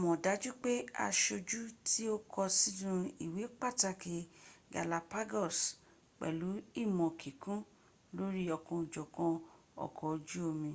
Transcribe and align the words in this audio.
mọ̀ 0.00 0.14
dájú 0.24 0.52
pé 0.62 0.72
aṣojú 1.06 1.60
tí 1.86 2.02
o 2.14 2.16
kọ 2.32 2.42
sínú 2.58 2.92
ìwé 3.24 3.44
pàtàkì 3.60 4.16
galapagos 4.74 5.58
pẹ̀lú 6.18 6.48
ìmọ̀ 6.82 7.10
kíkún 7.20 7.60
lórí 8.16 8.42
ọ̀kanòjọ̀kan 8.56 9.34
ọkọ̀ 9.84 10.08
ojú 10.16 10.40
omi 10.50 10.72